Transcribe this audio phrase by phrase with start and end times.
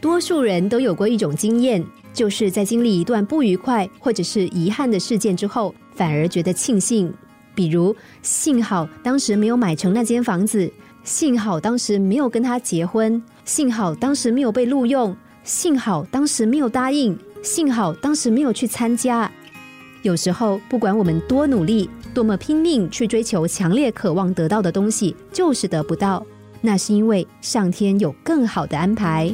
[0.00, 1.84] 多数人都有过一种经验，
[2.14, 7.12] 就是在经历一段不愉快或者是遗憾的事件之后，反而觉得庆幸。
[7.54, 10.72] 比如，幸好当时没有买成那间房子，
[11.04, 15.14] 幸好当时没有跟他结婚，幸好当时没有被录用，
[15.44, 19.30] 幸好当时没有答应，幸好当时没有去参加。
[20.00, 26.24] 有时候，不管我们多努力，多么拼命去追求强烈渴望得到的东西，就是得不到。
[26.62, 29.30] 那是因为上天有更好的安排。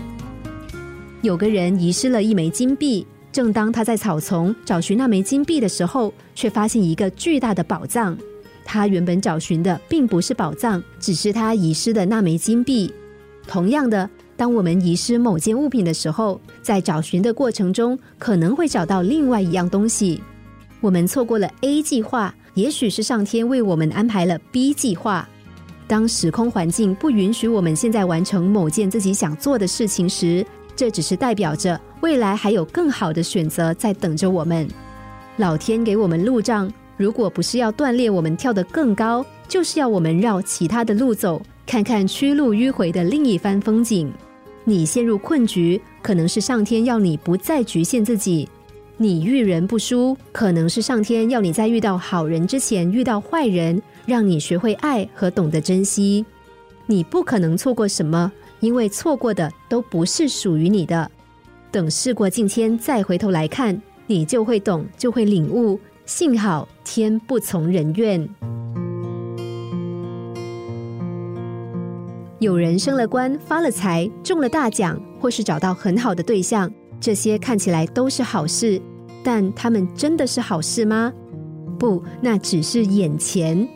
[1.26, 8.16] 有个人遗失了一枚金币，正当他在草丛找寻那枚金币的时候，却发现一个巨大的宝藏。
[8.64, 12.92] 他原本找寻的并不是宝藏，只是他遗失的那枚金币。
[13.44, 20.22] 同样的，当我们遗失某件物品的时候，在找寻的过程中，可能会找到另外一样东西。
[20.80, 25.28] 我们错过了 A 计划，也许是上天为我们安排了 B 计划。
[25.88, 34.68] 当时空环境不允许我们现在完成某件自己想做的事情时，这只是代表着未来还有更好的选择在等着我们。
[35.38, 44.12] 老天给我们路障，如果不是要锻炼我们跳得更高，就是要我们绕其他的路走，看看曲路迂回的另一番风景。
[44.64, 48.48] 你陷入困局，可能是上天要你不再局限自己；
[48.96, 53.82] 你遇人不淑，可能是上天要你在遇到好人之前遇到坏人。
[54.06, 56.24] 让你学会爱和懂得珍惜，
[56.86, 61.10] 你不可能错过什么，因为错过的都不是属于你的。
[61.70, 65.78] 等事过境迁再回头来看，你就会懂，就会领悟。
[66.04, 68.28] 幸好天不从人愿。
[72.38, 78.80] 有人升了官、发了财、中了大奖，或是找到很好的对象，这些看起来都是好事，
[79.24, 81.12] 但他们真的是好事吗？
[81.78, 83.68] 不，那只是眼前。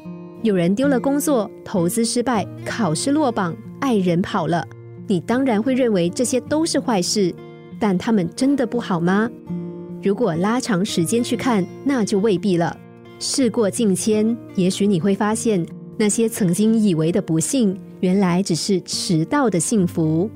[0.43, 4.67] 有人丢了工作，投资失败，考试落榜，爱人跑了，
[5.07, 7.35] 你当然会认为这些都是坏事，
[7.79, 9.31] 但他们真的不好吗？
[10.03, 12.75] 如果拉长时间去看，那就未必了。
[13.19, 15.65] 事过境迁，也许你会发现，
[15.99, 20.31] 那些曾经以为的不幸，原来只是迟到的幸福。